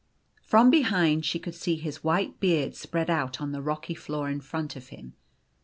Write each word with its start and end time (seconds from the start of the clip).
From 0.41 0.69
o' 0.69 0.71
behind 0.71 1.25
she 1.25 1.37
could 1.37 1.53
see 1.53 1.75
his 1.75 2.03
white 2.03 2.39
beard 2.39 2.73
spread 2.73 3.07
out 3.07 3.39
on 3.39 3.51
the 3.51 3.61
rocky 3.61 3.93
floor 3.93 4.31
in 4.31 4.41
front 4.41 4.75
of 4.75 4.87
him. 4.87 5.13